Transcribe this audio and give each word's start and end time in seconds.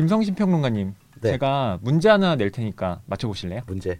김성신 0.00 0.34
평론가님, 0.34 0.94
네. 1.20 1.32
제가 1.32 1.78
문제 1.82 2.08
하나 2.08 2.34
낼 2.34 2.50
테니까 2.50 3.02
맞춰보실래요? 3.06 3.62
문제. 3.66 3.98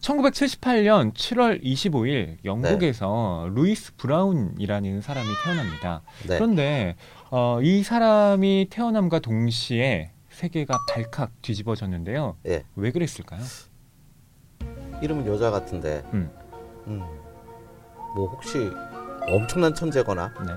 1978년 0.00 1.14
7월 1.14 1.62
25일 1.62 2.36
영국에서 2.44 3.48
루이스 3.54 3.96
브라운이라는 3.96 5.00
사람이 5.00 5.26
태어납니다. 5.42 6.02
네. 6.28 6.36
그런데 6.36 6.96
어, 7.30 7.60
이 7.62 7.82
사람이 7.82 8.66
태어남과 8.68 9.20
동시에 9.20 10.10
세계가 10.28 10.76
발칵 10.92 11.40
뒤집어졌는데요. 11.40 12.36
예. 12.46 12.64
왜 12.76 12.90
그랬을까요? 12.90 13.40
이름은 15.00 15.26
여자 15.26 15.50
같은데. 15.50 16.02
음. 16.12 16.30
음. 16.88 16.98
뭐 18.14 18.28
혹시 18.28 18.70
엄청난 19.28 19.74
천재거나 19.74 20.34
네. 20.46 20.52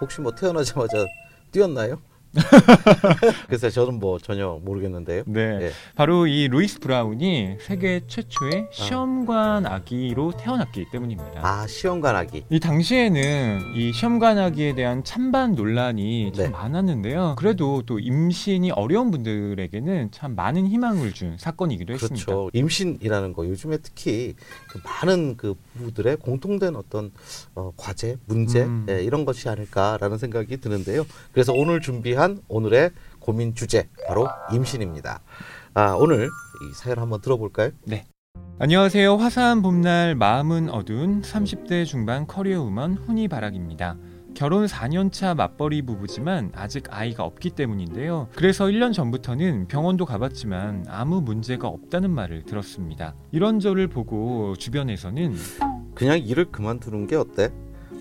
혹시 0.00 0.22
뭐 0.22 0.34
태어나자마자 0.34 1.04
뛰었나요? 1.50 2.00
그래서 3.46 3.68
저는 3.70 3.98
뭐 3.98 4.18
전혀 4.18 4.58
모르겠는데요. 4.62 5.24
네. 5.26 5.40
예. 5.62 5.70
바로 5.94 6.26
이 6.26 6.48
루이스 6.48 6.80
브라운이 6.80 7.58
세계 7.60 8.02
최초의 8.06 8.68
시험관 8.70 9.66
아기로 9.66 10.32
태어났기 10.38 10.86
때문입니다. 10.90 11.40
아 11.42 11.66
시험관 11.66 12.16
아기. 12.16 12.44
이 12.48 12.58
당시에는 12.58 13.74
이 13.74 13.92
시험관 13.92 14.38
아기에 14.38 14.74
대한 14.74 15.04
찬반 15.04 15.54
논란이 15.54 16.32
참 16.34 16.44
네. 16.46 16.50
많았는데요. 16.50 17.36
그래도 17.38 17.82
또 17.84 17.98
임신이 17.98 18.70
어려운 18.70 19.10
분들에게는 19.10 20.10
참 20.10 20.34
많은 20.34 20.66
희망을 20.66 21.12
준 21.12 21.36
사건이기도 21.38 21.92
했습니다. 21.92 22.24
그렇죠. 22.24 22.50
임신이라는 22.54 23.32
거 23.34 23.46
요즘에 23.46 23.78
특히 23.82 24.34
그 24.70 24.80
많은 24.84 25.36
그 25.36 25.54
부부들의 25.76 26.16
공통된 26.16 26.76
어떤 26.76 27.12
어, 27.54 27.72
과제, 27.76 28.16
문제 28.26 28.62
음. 28.62 28.86
예, 28.88 29.02
이런 29.02 29.24
것이 29.24 29.48
아닐까라는 29.48 30.16
생각이 30.18 30.56
드는데요. 30.58 31.04
그래서 31.32 31.52
오늘 31.52 31.80
준비한 31.80 32.21
오늘의 32.48 32.90
고민 33.18 33.54
주제 33.54 33.88
바로 34.06 34.28
임신입니다. 34.52 35.20
아 35.74 35.96
오늘 35.98 36.26
이 36.26 36.74
사연 36.74 36.98
한번 36.98 37.20
들어볼까요? 37.20 37.70
안녕하세요. 38.58 39.16
화사한 39.16 39.62
봄날 39.62 40.14
마음은 40.14 40.70
어두운 40.70 41.22
30대 41.22 41.84
중반 41.84 42.26
커리어 42.26 42.62
우먼 42.62 42.96
훈이바락입니다. 42.96 43.96
결혼 44.34 44.66
4년차 44.66 45.34
맞벌이 45.34 45.82
부부지만 45.82 46.52
아직 46.54 46.84
아이가 46.90 47.24
없기 47.24 47.50
때문인데요. 47.50 48.28
그래서 48.34 48.66
1년 48.66 48.92
전부터는 48.92 49.68
병원도 49.68 50.06
가봤지만 50.06 50.86
아무 50.88 51.20
문제가 51.20 51.68
없다는 51.68 52.10
말을 52.10 52.44
들었습니다. 52.44 53.14
이런 53.30 53.60
저를 53.60 53.88
보고 53.88 54.54
주변에서는 54.56 55.34
그냥 55.94 56.18
일을 56.18 56.46
그만두는 56.50 57.06
게 57.08 57.16
어때? 57.16 57.50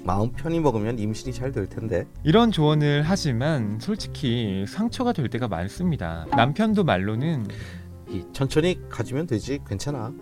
마음 0.03 0.31
편히 0.31 0.59
먹으면 0.59 0.97
임신이 0.99 1.33
잘 1.33 1.51
될 1.51 1.67
텐데. 1.67 2.05
이런 2.23 2.51
조언을 2.51 3.03
하지만 3.05 3.79
솔직히 3.79 4.65
상처가 4.67 5.13
될 5.13 5.29
때가 5.29 5.47
많습니다. 5.47 6.25
남편도 6.35 6.83
말로는 6.83 7.47
이 8.09 8.23
천천히 8.33 8.79
가지면 8.89 9.27
되지 9.27 9.59
괜찮아. 9.67 10.13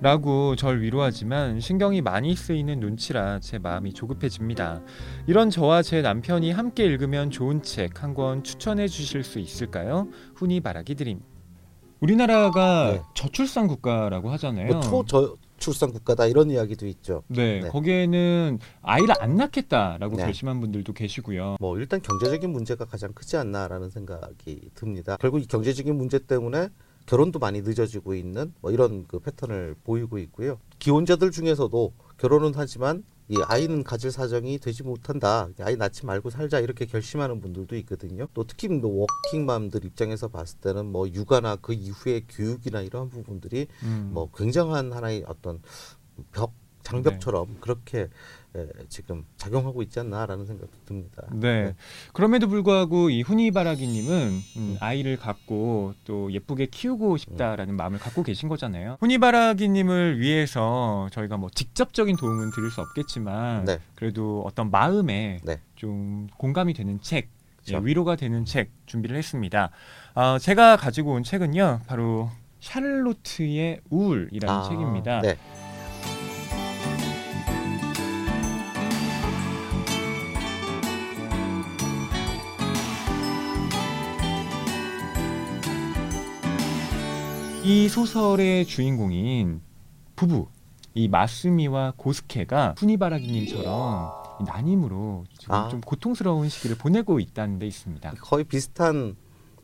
라고 0.00 0.56
절 0.56 0.80
위로하지만 0.82 1.60
신경이 1.60 2.00
많이 2.00 2.34
쓰이는 2.34 2.80
눈치라 2.80 3.38
제 3.38 3.58
마음이 3.58 3.92
조급해집니다. 3.92 4.82
이런 5.28 5.48
저와 5.48 5.82
제 5.82 6.02
남편이 6.02 6.50
함께 6.50 6.84
읽으면 6.84 7.30
좋은 7.30 7.62
책 7.62 8.02
한 8.02 8.12
권 8.14 8.42
추천해 8.42 8.88
주실 8.88 9.22
수 9.22 9.38
있을까요? 9.38 10.08
훈이 10.34 10.60
바라기 10.60 10.96
드림. 10.96 11.20
우리나라가 12.00 12.90
네. 12.94 13.02
저출산 13.14 13.68
국가라고 13.68 14.30
하잖아요. 14.32 14.66
뭐 14.72 14.80
초저 14.80 15.36
출산 15.62 15.92
국가다 15.92 16.26
이런 16.26 16.50
이야기도 16.50 16.86
있죠. 16.88 17.22
네, 17.28 17.60
네. 17.60 17.68
거기에는 17.68 18.58
아이를 18.82 19.14
안 19.20 19.36
낳겠다라고 19.36 20.16
네. 20.16 20.24
결심한 20.24 20.60
분들도 20.60 20.92
계시고요. 20.92 21.56
뭐 21.60 21.78
일단 21.78 22.02
경제적인 22.02 22.50
문제가 22.50 22.84
가장 22.84 23.12
크지 23.12 23.36
않나라는 23.36 23.88
생각이 23.88 24.70
듭니다. 24.74 25.16
결국 25.20 25.40
이 25.40 25.46
경제적인 25.46 25.94
문제 25.94 26.18
때문에 26.18 26.68
결혼도 27.06 27.38
많이 27.38 27.62
늦어지고 27.62 28.14
있는 28.14 28.52
뭐 28.60 28.72
이런 28.72 29.06
그 29.06 29.20
패턴을 29.20 29.76
보이고 29.84 30.18
있고요. 30.18 30.58
기혼자들 30.80 31.30
중에서도 31.30 31.92
결혼은 32.18 32.52
하지만 32.56 33.04
이 33.28 33.36
아이는 33.46 33.84
가질 33.84 34.10
사정이 34.10 34.58
되지 34.58 34.82
못한다. 34.82 35.48
아이 35.60 35.76
낳지 35.76 36.06
말고 36.06 36.30
살자 36.30 36.60
이렇게 36.60 36.86
결심하는 36.86 37.40
분들도 37.40 37.76
있거든요. 37.78 38.26
또 38.34 38.44
특히 38.44 38.68
뭐 38.68 39.06
워킹맘들 39.06 39.84
입장에서 39.84 40.28
봤을 40.28 40.58
때는 40.58 40.86
뭐 40.86 41.08
육아나 41.08 41.56
그 41.56 41.72
이후의 41.72 42.26
교육이나 42.28 42.82
이러한 42.82 43.10
부분들이 43.10 43.68
음. 43.84 44.10
뭐 44.12 44.30
굉장한 44.32 44.92
하나의 44.92 45.24
어떤 45.26 45.62
벽 46.32 46.52
장벽처럼 46.82 47.56
그렇게 47.60 48.08
에, 48.54 48.66
지금 48.88 49.24
작용하고 49.36 49.82
있지 49.82 49.98
않나라는 50.00 50.44
생각도 50.46 50.72
듭니다. 50.84 51.22
네. 51.32 51.74
그럼에도 52.12 52.48
불구하고 52.48 53.08
이 53.10 53.22
훈이바라기님은 53.22 54.40
음, 54.56 54.76
아이를 54.80 55.16
갖고 55.16 55.94
또 56.04 56.30
예쁘게 56.32 56.66
키우고 56.66 57.16
싶다라는 57.16 57.76
마음을 57.76 57.98
갖고 57.98 58.22
계신 58.22 58.48
거잖아요. 58.48 58.98
훈이바라기님을 59.00 60.20
위해서 60.20 61.08
저희가 61.12 61.38
뭐 61.38 61.48
직접적인 61.54 62.16
도움은 62.16 62.50
드릴 62.50 62.70
수 62.70 62.80
없겠지만 62.82 63.64
네. 63.64 63.78
그래도 63.94 64.42
어떤 64.46 64.70
마음에 64.70 65.40
네. 65.44 65.60
좀 65.76 66.28
공감이 66.36 66.74
되는 66.74 67.00
책. 67.00 67.30
예, 67.70 67.78
위로가 67.80 68.16
되는 68.16 68.44
책 68.44 68.70
준비를 68.86 69.16
했습니다. 69.16 69.70
어, 70.14 70.36
제가 70.40 70.76
가지고 70.76 71.12
온 71.12 71.22
책은요, 71.22 71.82
바로 71.86 72.28
샤를로트의 72.58 73.80
우울이라는 73.88 74.48
아, 74.48 74.68
책입니다. 74.68 75.20
네. 75.20 75.36
이 87.64 87.88
소설의 87.88 88.66
주인공인 88.66 89.60
부부 90.16 90.48
이 90.94 91.06
마스미와 91.06 91.94
고스케가 91.96 92.74
후니바라기님처럼 92.76 94.10
이 94.40 94.44
난임으로 94.44 95.24
지금 95.38 95.54
아. 95.54 95.68
좀 95.68 95.80
고통스러운 95.80 96.48
시기를 96.48 96.76
보내고 96.76 97.20
있다는 97.20 97.60
데 97.60 97.66
있습니다. 97.68 98.14
거의 98.20 98.42
비슷한 98.44 99.14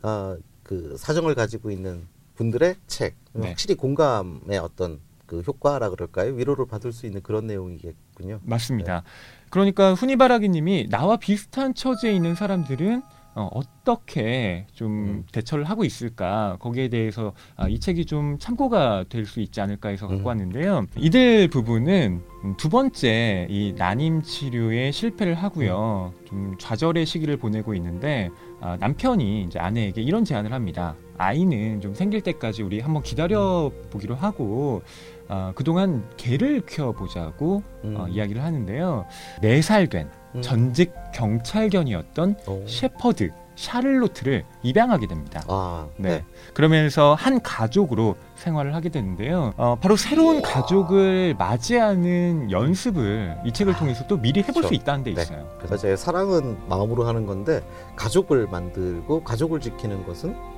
어, 0.03 0.37
그 0.63 0.97
사정을 0.97 1.35
가지고 1.35 1.73
있는 1.73 2.07
분들의 2.37 2.77
책 2.87 3.17
네. 3.33 3.49
확실히 3.49 3.75
공감의 3.75 4.59
어떤 4.59 5.01
그 5.27 5.41
효과라 5.41 5.91
그럴까요 5.91 6.35
위로를 6.35 6.67
받을 6.67 6.93
수 6.93 7.05
있는 7.05 7.21
그런 7.21 7.49
내용이겠군요. 7.49 8.39
맞습니다. 8.45 9.03
그러니까 9.51 9.95
후니바라기님이 9.95 10.89
나와 10.89 11.17
비슷한 11.17 11.75
처지에 11.75 12.13
있는 12.13 12.37
사람들은 12.37 13.03
어, 13.39 13.49
어떻게 13.53 14.67
좀 14.73 14.91
음. 14.91 15.25
대처를 15.31 15.63
하고 15.65 15.85
있을까 15.85 16.57
거기에 16.59 16.89
대해서 16.89 17.33
아, 17.57 17.69
이 17.69 17.79
책이 17.79 18.05
좀 18.07 18.37
참고가 18.41 19.05
될 19.09 19.29
수 19.29 19.41
있지 19.41 19.61
않을까 19.61 19.91
해서 19.91 20.09
갖고 20.09 20.23
음. 20.23 20.27
왔는데요. 20.27 20.87
이들 20.97 21.49
부부는 21.49 22.23
음, 22.45 22.55
두 22.57 22.69
번째 22.69 23.47
이 23.51 23.75
난임 23.77 24.23
치료에 24.23 24.91
실패를 24.91 25.35
하고요. 25.35 26.13
좀 26.27 26.57
좌절의 26.59 27.05
시기를 27.07 27.37
보내고 27.37 27.75
있는데 27.75 28.31
아, 28.61 28.77
남편이 28.81 29.43
이제 29.45 29.59
아내에게 29.59 30.03
이런 30.03 30.25
제안을 30.25 30.53
합니다. 30.53 30.97
아이는 31.17 31.81
좀 31.81 31.95
생길 31.95 32.23
때까지 32.23 32.63
우리 32.63 32.81
한번 32.81 33.03
기다려 33.03 33.71
보기로 33.91 34.15
하고 34.17 34.83
아, 35.29 35.53
그동안 35.55 36.09
개를 36.17 36.63
키워보자고 36.67 37.63
음. 37.85 37.95
어, 37.99 38.09
이야기를 38.09 38.43
하는데요. 38.43 39.05
네 39.43 39.61
살 39.61 39.87
된 39.89 40.09
음. 40.35 40.43
전직 40.43 40.93
경찰견이었던 41.13 42.37
오. 42.47 42.67
셰퍼드 42.67 43.31
샤를로트를 43.59 44.45
입양하게 44.63 45.09
됩니다. 45.09 45.43
아, 45.49 45.89
네. 45.97 46.25
그러면서 46.55 47.15
한 47.15 47.43
가족으로 47.43 48.15
생활을 48.37 48.75
하게 48.75 48.89
되는데요. 48.89 49.53
어, 49.57 49.77
바로 49.81 49.97
새로운 49.97 50.43
가족을 50.43 51.35
맞이하는 51.37 52.53
연습을 52.53 53.37
이 53.45 53.53
책을 53.53 53.75
아, 53.75 53.79
통해서 53.79 54.07
또 54.07 54.17
미리 54.17 54.41
해볼 54.41 54.55
그렇죠. 54.55 54.69
수 54.69 54.75
있다는 54.75 55.03
데 55.03 55.13
네. 55.13 55.23
있어요. 55.23 55.49
그래서 55.59 55.77
제 55.77 55.97
사랑은 55.97 56.57
마음으로 56.69 57.05
하는 57.05 57.27
건데 57.27 57.61
가족을 57.97 58.47
만들고 58.47 59.25
가족을 59.25 59.61
지키는 59.61 60.07
것은 60.07 60.37
아, 60.37 60.58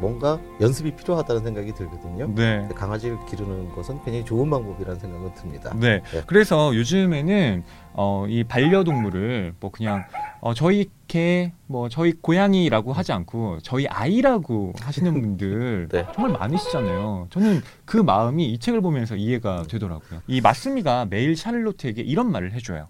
뭔가 0.00 0.38
연습이 0.60 0.94
필요하다는 0.94 1.42
생각이 1.42 1.72
들거든요. 1.72 2.32
네. 2.34 2.68
강아지를 2.74 3.16
기르는 3.26 3.70
것은 3.70 3.96
굉장히 4.04 4.24
좋은 4.24 4.50
방법이라는 4.50 5.00
생각은 5.00 5.34
듭니다. 5.34 5.74
네. 5.78 6.02
네. 6.02 6.22
그래서 6.26 6.74
요즘에는 6.74 7.64
어, 7.94 8.26
이 8.28 8.44
반려동물을 8.44 9.54
뭐 9.60 9.70
그냥 9.70 10.04
어, 10.40 10.52
저희 10.52 10.90
개, 11.06 11.52
뭐 11.66 11.88
저희 11.88 12.12
고양이라고 12.12 12.92
하지 12.92 13.12
않고 13.12 13.60
저희 13.62 13.86
아이라고 13.86 14.74
하시는 14.80 15.12
분들 15.20 15.88
네. 15.92 16.06
정말 16.14 16.38
많으시잖아요. 16.38 17.28
저는 17.30 17.62
그 17.84 17.96
마음이 17.96 18.44
이 18.46 18.58
책을 18.58 18.80
보면서 18.80 19.16
이해가 19.16 19.64
되더라고요. 19.68 20.20
이 20.26 20.40
마스미가 20.40 21.06
매일 21.06 21.36
샤를로트에게 21.36 22.02
이런 22.02 22.30
말을 22.30 22.52
해줘요. 22.52 22.88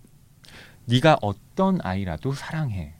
네가 0.87 1.19
어떤 1.23 1.79
아이라도 1.83 2.33
사랑해. 2.33 2.95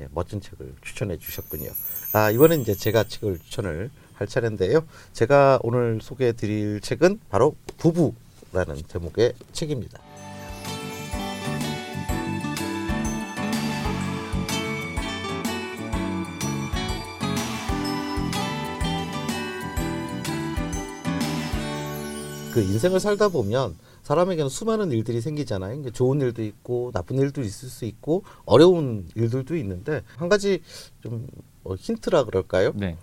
예, 0.00 0.08
멋진 0.12 0.40
책을 0.40 0.74
추천해 0.82 1.18
주셨군요. 1.18 1.70
아, 2.12 2.30
이번엔 2.30 2.60
이제 2.60 2.74
제가 2.74 3.04
책을 3.04 3.38
추천을 3.40 3.90
할 4.14 4.26
차례인데요. 4.26 4.84
제가 5.12 5.60
오늘 5.62 6.00
소개해 6.00 6.32
드릴 6.32 6.80
책은 6.80 7.20
바로 7.28 7.56
부부라는 7.78 8.82
제목의 8.88 9.34
책입니다. 9.52 10.00
그 22.52 22.62
인생을 22.62 22.98
살다 22.98 23.28
보면 23.28 23.76
사람에게는 24.08 24.48
수많은 24.48 24.90
일들이 24.90 25.20
생기잖아요. 25.20 25.68
그러니까 25.68 25.90
좋은 25.90 26.18
일도 26.22 26.42
있고 26.42 26.90
나쁜 26.94 27.18
일도 27.18 27.42
있을 27.42 27.68
수 27.68 27.84
있고 27.84 28.24
어려운 28.46 29.06
일들도 29.14 29.54
있는데 29.56 30.02
한 30.16 30.30
가지 30.30 30.62
좀 31.02 31.26
어, 31.62 31.74
힌트라 31.74 32.24
그럴까요? 32.24 32.72
네. 32.74 32.96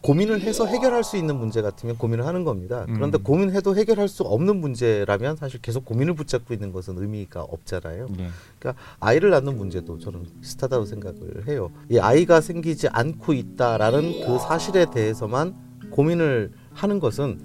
고민을 0.00 0.40
해서 0.40 0.66
해결할 0.66 1.04
수 1.04 1.16
있는 1.16 1.36
문제 1.36 1.62
같으면 1.62 1.96
고민을 1.96 2.26
하는 2.26 2.42
겁니다. 2.42 2.84
그런데 2.92 3.18
음. 3.18 3.22
고민해도 3.22 3.76
해결할 3.76 4.08
수 4.08 4.24
없는 4.24 4.56
문제라면 4.56 5.36
사실 5.36 5.62
계속 5.62 5.84
고민을 5.84 6.14
붙잡고 6.14 6.52
있는 6.52 6.72
것은 6.72 6.98
의미가 6.98 7.42
없잖아요. 7.42 8.08
네. 8.16 8.28
그러니까 8.58 8.82
아이를 8.98 9.30
낳는 9.30 9.56
문제도 9.56 9.96
저는 10.00 10.26
비슷하다고 10.40 10.86
생각을 10.86 11.46
해요. 11.46 11.70
이 11.88 12.00
아이가 12.00 12.40
생기지 12.40 12.88
않고 12.88 13.34
있다라는 13.34 14.26
그 14.26 14.38
사실에 14.40 14.86
대해서만 14.90 15.54
고민을 15.90 16.50
하는 16.72 16.98
것은 16.98 17.38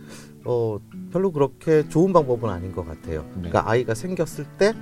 어, 0.47 0.79
별로 1.11 1.31
그렇게 1.31 1.87
좋은 1.89 2.13
방법은 2.13 2.49
아닌 2.49 2.71
것 2.71 2.87
같아요. 2.87 3.21
네. 3.35 3.49
그러니까 3.49 3.69
아이가 3.69 3.93
생겼을 3.93 4.45
때 4.57 4.73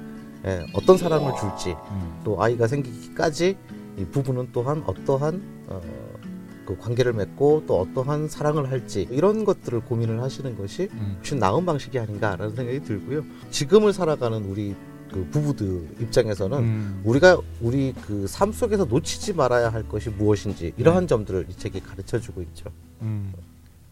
예, 0.46 0.64
어떤 0.74 0.96
사랑을 0.98 1.34
줄지 1.40 1.72
음. 1.90 2.22
또 2.24 2.42
아이가 2.42 2.68
생기기까지 2.68 3.58
이 3.98 4.06
부부는 4.06 4.50
또한 4.54 4.84
어떠한 4.86 5.42
어, 5.68 5.82
그 6.68 6.78
관계를 6.78 7.14
맺고 7.14 7.64
또 7.66 7.80
어떠한 7.82 8.28
사랑을 8.28 8.70
할지 8.70 9.08
이런 9.10 9.44
것들을 9.44 9.82
고민을 9.82 10.22
하시는 10.22 10.56
것이 10.56 10.90
음. 10.94 11.16
훨씬 11.18 11.40
나은 11.40 11.66
방식이 11.66 11.98
아닌가라는 11.98 12.56
생각이 12.56 12.84
들고요. 12.84 13.24
지금을 13.50 13.92
살아가는 13.92 14.46
우리 14.46 14.76
그 15.12 15.28
부부들 15.32 15.96
입장에서는 16.00 16.58
음. 16.60 17.02
우리가 17.06 17.40
우리 17.62 17.94
그 17.94 18.28
삶 18.28 18.52
속에서 18.52 18.86
놓치지 18.86 19.34
말아야 19.34 19.70
할 19.70 19.88
것이 19.88 20.10
무엇인지 20.10 20.74
이러한 20.78 21.04
네. 21.04 21.08
점들을 21.08 21.48
이 21.50 21.56
책이 21.56 21.80
가르쳐 21.80 22.20
주고 22.20 22.42
있죠. 22.44 22.70
음. 23.02 23.34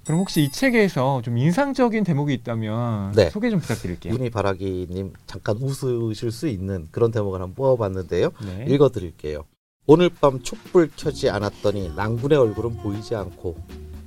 그럼 0.05 0.19
혹시 0.19 0.43
이 0.43 0.49
책에서 0.51 1.21
좀 1.23 1.37
인상적인 1.37 2.03
대목이 2.03 2.33
있다면 2.33 3.13
네. 3.13 3.29
소개 3.29 3.49
좀 3.49 3.59
부탁드릴게요. 3.59 4.13
윤희 4.13 4.29
바라기님 4.31 5.13
잠깐 5.25 5.57
웃으실 5.57 6.31
수 6.31 6.47
있는 6.47 6.87
그런 6.91 7.11
대목을 7.11 7.41
한번 7.41 7.55
뽑아봤는데요. 7.55 8.31
네. 8.45 8.65
읽어드릴게요. 8.69 9.45
오늘 9.85 10.09
밤 10.09 10.41
촛불 10.41 10.89
켜지 10.95 11.29
않았더니 11.29 11.93
낭군의 11.95 12.37
얼굴은 12.37 12.77
보이지 12.77 13.15
않고 13.15 13.57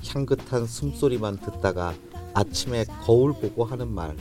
향긋한 0.06 0.66
숨소리만 0.66 1.38
듣다가 1.38 1.94
아침에 2.34 2.84
거울 3.04 3.32
보고 3.32 3.64
하는 3.64 3.88
말 3.88 4.14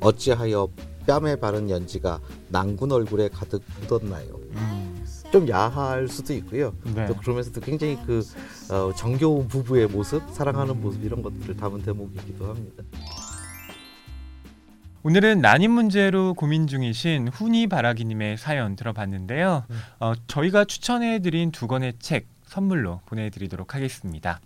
어찌하여 0.00 0.68
뺨에 1.06 1.36
바른 1.36 1.68
연지가 1.68 2.20
낭군 2.48 2.92
얼굴에 2.92 3.28
가득 3.28 3.62
묻었나요? 3.80 4.40
음. 4.52 5.04
좀 5.34 5.48
야할 5.48 6.06
수도 6.06 6.32
있고요. 6.34 6.76
네. 6.94 7.06
또 7.06 7.16
그러면서도 7.16 7.60
굉장히 7.60 7.98
그 8.06 8.22
어, 8.70 8.92
정겨운 8.94 9.48
부부의 9.48 9.88
모습, 9.88 10.22
사랑하는 10.30 10.80
모습 10.80 11.02
이런 11.02 11.22
것들을 11.22 11.56
담은 11.56 11.82
대목이기도 11.82 12.46
합니다. 12.46 12.84
오늘은 15.02 15.40
난임 15.40 15.72
문제로 15.72 16.34
고민 16.34 16.68
중이신 16.68 17.28
훈이 17.28 17.66
바라기님의 17.66 18.36
사연 18.36 18.76
들어봤는데요. 18.76 19.64
음. 19.68 19.80
어, 19.98 20.12
저희가 20.28 20.66
추천해드린 20.66 21.50
두 21.50 21.66
권의 21.66 21.94
책 21.98 22.28
선물로 22.46 23.00
보내드리도록 23.06 23.74
하겠습니다. 23.74 24.38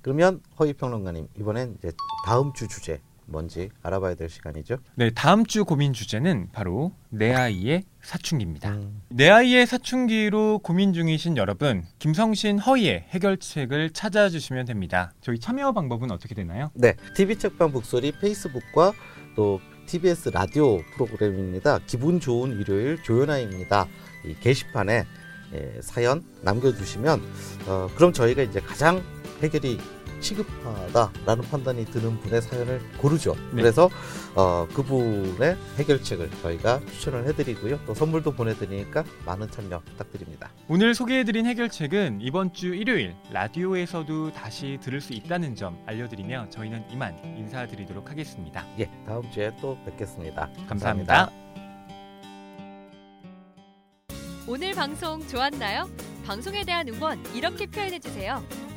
그러면 0.00 0.40
허희 0.58 0.72
평론가님 0.72 1.28
이번엔 1.38 1.76
이제 1.78 1.92
다음 2.24 2.54
주 2.54 2.66
주제 2.66 3.02
뭔지 3.30 3.70
알아봐야 3.82 4.14
될 4.14 4.28
시간이죠. 4.28 4.76
네, 4.96 5.10
다음 5.10 5.46
주 5.46 5.64
고민 5.64 5.92
주제는 5.92 6.48
바로 6.52 6.92
내 7.08 7.32
아이의 7.32 7.84
사춘기입니다. 8.02 8.70
음. 8.70 9.02
내 9.08 9.28
아이의 9.28 9.66
사춘기로 9.66 10.58
고민 10.58 10.92
중이신 10.92 11.36
여러분, 11.36 11.84
김성신 11.98 12.58
허이의 12.58 13.06
해결책을 13.10 13.90
찾아주시면 13.90 14.66
됩니다. 14.66 15.12
저희 15.20 15.38
참여 15.38 15.72
방법은 15.72 16.10
어떻게 16.10 16.34
되나요? 16.34 16.70
네, 16.74 16.94
TV 17.14 17.36
책방 17.36 17.72
북소리 17.72 18.12
페이스북과 18.20 18.92
또 19.36 19.60
TBS 19.86 20.30
라디오 20.30 20.78
프로그램입니다. 20.94 21.80
기분 21.86 22.20
좋은 22.20 22.52
일요일 22.60 23.02
조연아입니다. 23.02 23.86
이 24.24 24.34
게시판에 24.40 25.04
예, 25.52 25.80
사연 25.80 26.22
남겨주시면 26.42 27.20
어, 27.66 27.88
그럼 27.96 28.12
저희가 28.12 28.42
이제 28.42 28.60
가장 28.60 29.02
해결이 29.42 29.78
시급하다라는 30.20 31.44
판단이 31.50 31.84
드는 31.86 32.20
분의 32.20 32.42
사연을 32.42 32.80
고르죠. 32.98 33.34
네. 33.52 33.62
그래서 33.62 33.90
어, 34.34 34.66
그분의 34.74 35.56
해결책을 35.76 36.30
저희가 36.42 36.80
추천을 36.92 37.26
해드리고요. 37.28 37.80
또 37.86 37.94
선물도 37.94 38.32
보내드리니까 38.32 39.04
많은 39.26 39.50
참여 39.50 39.80
부탁드립니다. 39.80 40.50
오늘 40.68 40.94
소개해드린 40.94 41.46
해결책은 41.46 42.20
이번 42.20 42.52
주 42.52 42.74
일요일 42.74 43.14
라디오에서도 43.32 44.32
다시 44.32 44.78
들을 44.82 45.00
수 45.00 45.12
있다는 45.12 45.54
점 45.54 45.78
알려드리며 45.86 46.50
저희는 46.50 46.84
이만 46.90 47.18
인사드리도록 47.24 48.10
하겠습니다. 48.10 48.64
예, 48.78 48.90
다음 49.06 49.30
주에 49.30 49.50
또 49.60 49.78
뵙겠습니다 49.84 50.48
감사합니다. 50.68 51.30
오늘 54.46 54.74
방송 54.74 55.26
좋았나요? 55.28 55.88
방송에 56.26 56.64
대한 56.64 56.88
응원 56.88 57.24
이렇게 57.34 57.66
표현해 57.66 57.98
주세요. 57.98 58.42